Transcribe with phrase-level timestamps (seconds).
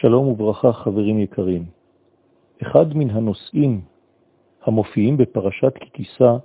[0.00, 1.64] שלום וברכה חברים יקרים.
[2.62, 3.80] אחד מן הנושאים
[4.62, 6.36] המופיעים בפרשת כתיסה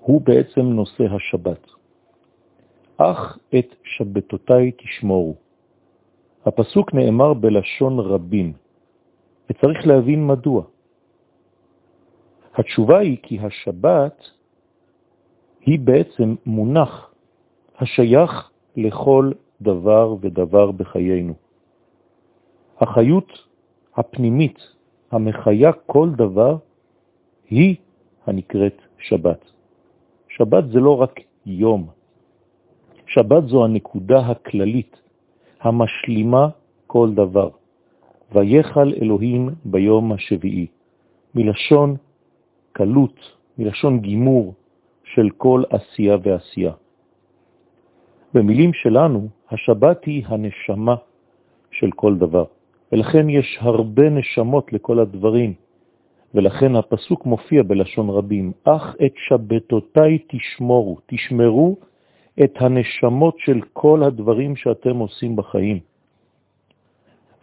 [0.00, 1.66] הוא בעצם נושא השבת.
[2.96, 5.34] אך את שבתותיי תשמורו.
[6.46, 8.52] הפסוק נאמר בלשון רבים,
[9.50, 10.62] וצריך להבין מדוע.
[12.54, 14.30] התשובה היא כי השבת
[15.60, 17.14] היא בעצם מונח
[17.78, 21.47] השייך לכל דבר ודבר בחיינו.
[22.80, 23.32] החיות
[23.96, 24.58] הפנימית
[25.10, 26.56] המחיה כל דבר
[27.50, 27.76] היא
[28.26, 29.44] הנקראת שבת.
[30.28, 31.88] שבת זה לא רק יום,
[33.06, 34.96] שבת זו הנקודה הכללית
[35.60, 36.48] המשלימה
[36.86, 37.50] כל דבר.
[38.32, 40.66] ויחל אלוהים ביום השביעי,
[41.34, 41.96] מלשון
[42.72, 43.18] קלות,
[43.58, 44.54] מלשון גימור
[45.04, 46.72] של כל עשייה ועשייה.
[48.34, 50.94] במילים שלנו, השבת היא הנשמה
[51.70, 52.44] של כל דבר,
[52.92, 55.54] ולכן יש הרבה נשמות לכל הדברים,
[56.34, 61.76] ולכן הפסוק מופיע בלשון רבים, אך את שבתותיי תשמורו, תשמרו
[62.44, 65.78] את הנשמות של כל הדברים שאתם עושים בחיים.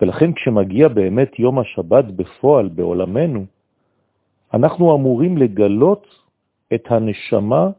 [0.01, 3.45] ולכן כשמגיע באמת יום השבת בפועל בעולמנו,
[4.53, 6.07] אנחנו אמורים לגלות
[6.73, 7.69] את הנשמה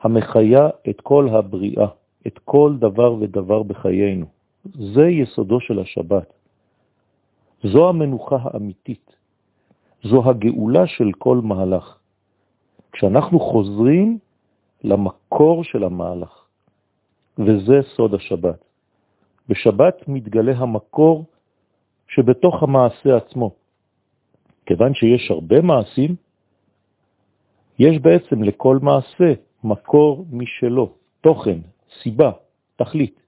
[0.00, 1.86] המחיה את כל הבריאה,
[2.26, 4.26] את כל דבר ודבר בחיינו.
[4.94, 6.37] זה יסודו של השבת.
[7.62, 9.16] זו המנוחה האמיתית.
[10.02, 11.98] זו הגאולה של כל מהלך.
[12.92, 14.18] כשאנחנו חוזרים
[14.84, 16.46] למקור של המהלך,
[17.38, 18.64] וזה סוד השבת.
[19.48, 21.24] בשבת מתגלה המקור
[22.08, 23.50] שבתוך המעשה עצמו.
[24.66, 26.16] כיוון שיש הרבה מעשים,
[27.78, 29.32] יש בעצם לכל מעשה
[29.64, 31.58] מקור משלו, תוכן,
[32.02, 32.30] סיבה,
[32.76, 33.20] תכלית.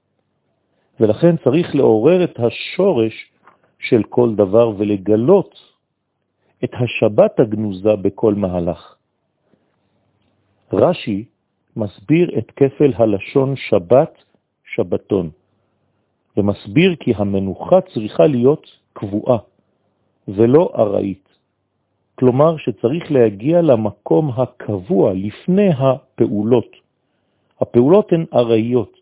[1.01, 3.30] ולכן צריך לעורר את השורש
[3.81, 5.55] של כל דבר ולגלות
[6.65, 8.97] את השבת הגנוזה בכל מהלך.
[10.73, 11.25] רש"י
[11.77, 14.25] מסביר את כפל הלשון שבת,
[14.75, 15.31] שבתון,
[16.37, 19.39] ומסביר כי המנוחה צריכה להיות קבועה
[20.29, 21.29] ולא ארעית.
[22.15, 26.77] כלומר שצריך להגיע למקום הקבוע לפני הפעולות.
[27.61, 28.93] הפעולות הן ארעיות,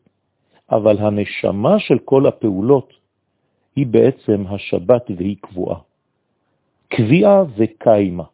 [0.71, 2.93] אבל הנשמה של כל הפעולות
[3.79, 5.79] היא בעצם השבת והיא קבועה.
[6.89, 8.25] קביעה וקיימה.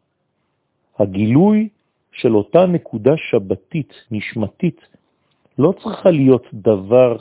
[0.99, 1.69] הגילוי
[2.13, 4.81] של אותה נקודה שבתית, נשמתית,
[5.59, 7.17] לא צריכה להיות דבר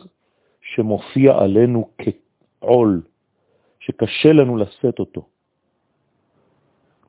[0.62, 3.02] שמופיע עלינו כעול,
[3.80, 5.26] שקשה לנו לשאת אותו.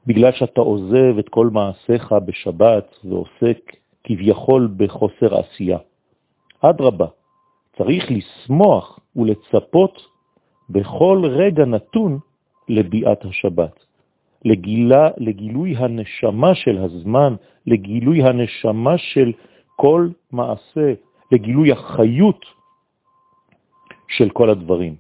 [0.07, 5.79] בגלל שאתה עוזב את כל מעשיך בשבת ועוסק כביכול בחוסר עשייה.
[6.61, 7.07] אדרבה,
[7.77, 10.14] צריך לשמוח ולצפות
[10.71, 12.19] בכל רגע נתון
[12.69, 13.85] לביאת השבת.
[14.45, 17.35] לגילה, לגילוי הנשמה של הזמן,
[17.67, 19.33] לגילוי הנשמה של
[19.77, 20.95] כל מעשה,
[21.33, 22.45] לגילוי החיות
[24.09, 24.95] של כל הדברים.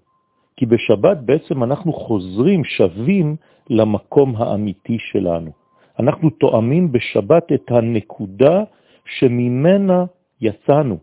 [0.56, 3.36] כי בשבת בעצם אנחנו חוזרים, שווים
[3.70, 5.50] למקום האמיתי שלנו.
[5.98, 8.64] אנחנו תואמים בשבת את הנקודה
[9.04, 10.04] שממנה
[10.40, 10.98] יצאנו.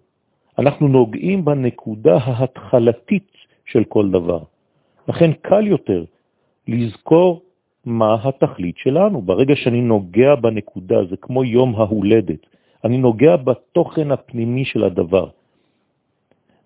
[0.59, 3.31] אנחנו נוגעים בנקודה ההתחלתית
[3.65, 4.50] של כל דבר.
[5.11, 6.05] לכן קל יותר
[6.67, 7.41] לזכור
[7.85, 9.21] מה התכלית שלנו.
[9.21, 12.39] ברגע שאני נוגע בנקודה, זה כמו יום ההולדת.
[12.83, 15.27] אני נוגע בתוכן הפנימי של הדבר.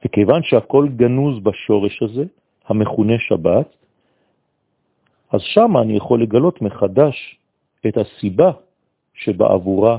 [0.06, 2.25] וכיוון שהכל גנוז בשורש הזה,
[2.69, 3.69] המכונה שבת,
[5.33, 7.17] אז שם אני יכול לגלות מחדש
[7.88, 8.51] את הסיבה
[9.13, 9.97] שבעבורה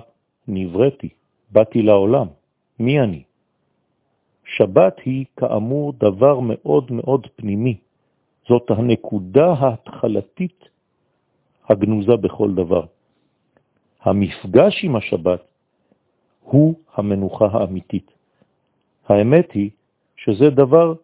[0.48, 1.08] נבראתי,
[1.50, 2.26] באתי לעולם.
[2.78, 3.22] מי אני?
[4.56, 7.85] שבת היא כאמור דבר מאוד מאוד פנימי.
[8.48, 10.64] זאת הנקודה ההתחלתית
[11.68, 12.84] הגנוזה בכל דבר.
[14.02, 15.42] המפגש עם השבת
[16.42, 18.10] הוא המנוחה האמיתית.
[19.08, 19.70] האמת היא
[20.16, 20.94] שזה דבר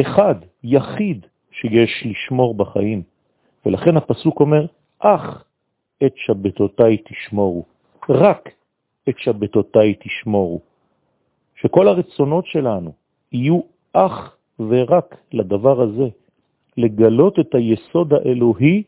[0.00, 0.34] אחד,
[0.64, 3.02] יחיד, שיש לשמור בחיים.
[3.66, 4.66] ולכן הפסוק אומר,
[4.98, 5.44] אך
[6.06, 7.64] את שבתותיי תשמורו,
[8.08, 8.48] רק
[9.08, 10.60] את שבתותיי תשמורו.
[11.56, 12.92] שכל הרצונות שלנו
[13.32, 13.60] יהיו
[13.92, 16.08] אך ורק לדבר הזה,
[16.76, 18.82] לגלות את היסוד האלוהי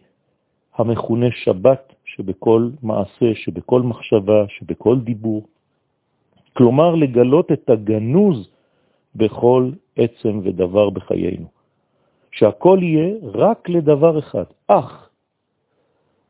[0.74, 5.42] המכונה שבת שבכל מעשה, שבכל מחשבה, שבכל דיבור.
[6.52, 8.50] כלומר, לגלות את הגנוז
[9.14, 11.46] בכל עצם ודבר בחיינו.
[12.32, 15.08] שהכל יהיה רק לדבר אחד, אך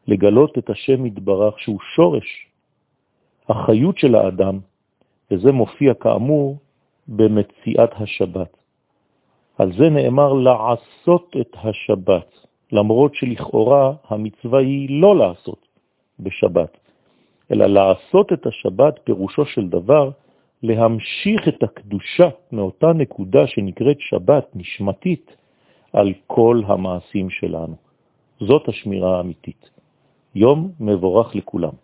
[0.06, 2.46] לגלות את השם יתברך שהוא שורש
[3.48, 4.58] החיות של האדם,
[5.30, 6.58] וזה מופיע כאמור
[7.08, 8.63] במציאת השבת.
[9.58, 15.66] על זה נאמר לעשות את השבת, למרות שלכאורה המצווה היא לא לעשות
[16.20, 16.78] בשבת,
[17.52, 20.10] אלא לעשות את השבת פירושו של דבר
[20.62, 25.36] להמשיך את הקדושה מאותה נקודה שנקראת שבת נשמתית
[25.92, 27.74] על כל המעשים שלנו.
[28.40, 29.70] זאת השמירה האמיתית.
[30.34, 31.83] יום מבורך לכולם.